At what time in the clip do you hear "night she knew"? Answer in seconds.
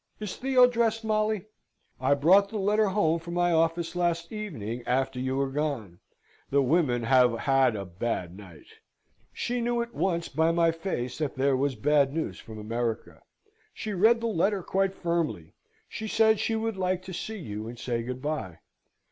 8.35-9.79